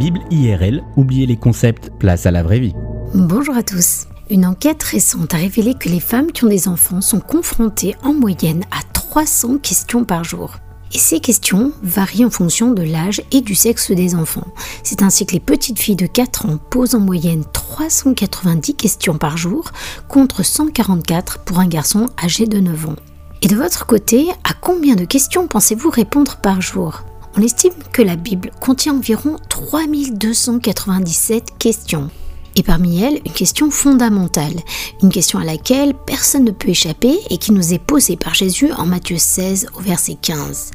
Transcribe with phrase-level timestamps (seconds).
[0.00, 2.72] Bible IRL, oubliez les concepts, place à la vraie vie.
[3.12, 4.06] Bonjour à tous.
[4.30, 8.14] Une enquête récente a révélé que les femmes qui ont des enfants sont confrontées en
[8.14, 10.56] moyenne à 300 questions par jour.
[10.94, 14.46] Et ces questions varient en fonction de l'âge et du sexe des enfants.
[14.84, 19.36] C'est ainsi que les petites filles de 4 ans posent en moyenne 390 questions par
[19.36, 19.70] jour
[20.08, 22.96] contre 144 pour un garçon âgé de 9 ans.
[23.42, 27.04] Et de votre côté, à combien de questions pensez-vous répondre par jour?
[27.36, 32.10] On estime que la Bible contient environ 3297 questions.
[32.56, 34.56] Et parmi elles, une question fondamentale,
[35.02, 38.72] une question à laquelle personne ne peut échapper et qui nous est posée par Jésus
[38.72, 40.72] en Matthieu 16 au verset 15.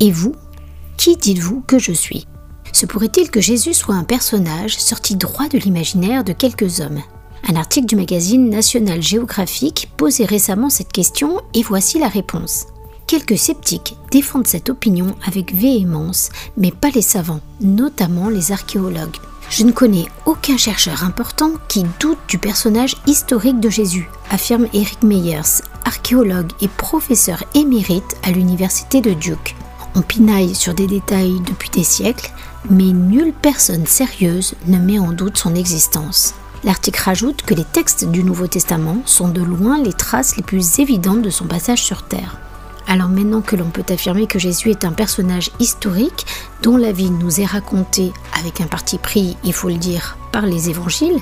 [0.00, 0.32] Et vous,
[0.96, 2.26] qui dites-vous que je suis?
[2.72, 7.02] Se pourrait-il que Jésus soit un personnage sorti droit de l'imaginaire de quelques hommes?
[7.48, 12.66] Un article du magazine National Geographic posait récemment cette question et voici la réponse.
[13.06, 19.16] Quelques sceptiques défendent cette opinion avec véhémence, mais pas les savants, notamment les archéologues.
[19.50, 25.02] Je ne connais aucun chercheur important qui doute du personnage historique de Jésus, affirme Eric
[25.02, 29.54] Meyers, archéologue et professeur émérite à l'université de Duke.
[29.94, 32.32] On pinaille sur des détails depuis des siècles,
[32.70, 36.34] mais nulle personne sérieuse ne met en doute son existence.
[36.64, 40.78] L'article rajoute que les textes du Nouveau Testament sont de loin les traces les plus
[40.78, 42.38] évidentes de son passage sur Terre.
[42.86, 46.26] Alors maintenant que l'on peut affirmer que Jésus est un personnage historique
[46.62, 50.46] dont la vie nous est racontée avec un parti pris, il faut le dire, par
[50.46, 51.18] les évangiles,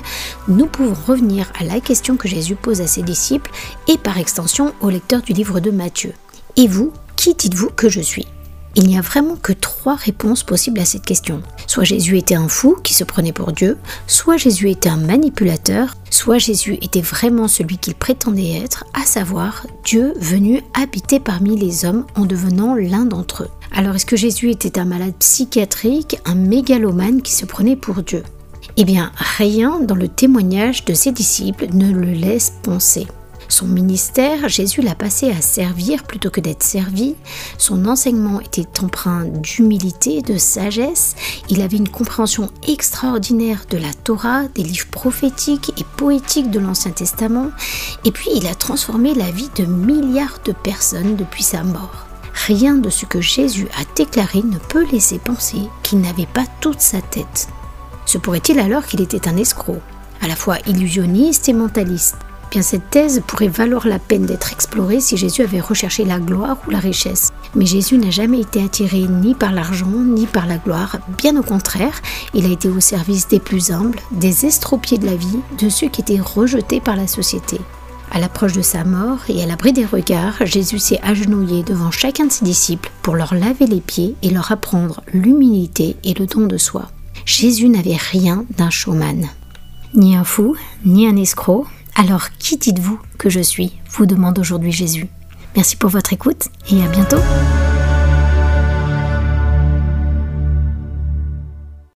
[0.47, 3.51] nous pouvons revenir à la question que Jésus pose à ses disciples
[3.87, 6.13] et par extension au lecteur du livre de Matthieu.
[6.57, 8.27] Et vous, qui dites-vous que je suis?
[8.75, 11.41] Il n'y a vraiment que trois réponses possibles à cette question.
[11.67, 15.95] Soit Jésus était un fou qui se prenait pour Dieu, soit Jésus était un manipulateur,
[16.09, 21.85] soit Jésus était vraiment celui qu'il prétendait être, à savoir Dieu venu habiter parmi les
[21.85, 23.49] hommes en devenant l'un d'entre eux.
[23.71, 28.23] Alors est-ce que Jésus était un malade psychiatrique, un mégalomane qui se prenait pour Dieu?
[28.77, 33.07] Eh bien, rien dans le témoignage de ses disciples ne le laisse penser.
[33.53, 37.13] Son ministère, Jésus l'a passé à servir plutôt que d'être servi.
[37.59, 41.15] Son enseignement était empreint d'humilité, de sagesse.
[41.49, 46.89] Il avait une compréhension extraordinaire de la Torah, des livres prophétiques et poétiques de l'Ancien
[46.89, 47.51] Testament.
[48.05, 52.07] Et puis il a transformé la vie de milliards de personnes depuis sa mort.
[52.47, 56.81] Rien de ce que Jésus a déclaré ne peut laisser penser qu'il n'avait pas toute
[56.81, 57.49] sa tête.
[58.07, 59.77] Se pourrait-il alors qu'il était un escroc,
[60.23, 62.15] à la fois illusionniste et mentaliste?
[62.53, 66.57] Bien cette thèse pourrait valoir la peine d'être explorée si Jésus avait recherché la gloire
[66.67, 67.31] ou la richesse.
[67.55, 71.41] Mais Jésus n'a jamais été attiré ni par l'argent ni par la gloire, bien au
[71.41, 71.99] contraire,
[72.35, 75.87] il a été au service des plus humbles, des estropiés de la vie, de ceux
[75.87, 77.59] qui étaient rejetés par la société.
[78.11, 82.27] À l'approche de sa mort et à l'abri des regards, Jésus s'est agenouillé devant chacun
[82.27, 86.45] de ses disciples pour leur laver les pieds et leur apprendre l'humilité et le don
[86.45, 86.91] de soi.
[87.25, 89.27] Jésus n'avait rien d'un showman.
[89.95, 90.55] Ni un fou,
[90.85, 91.65] ni un escroc,
[91.95, 93.79] alors qui dites-vous que je suis?
[93.89, 95.07] Vous demande aujourd'hui Jésus.
[95.55, 97.19] Merci pour votre écoute et à bientôt.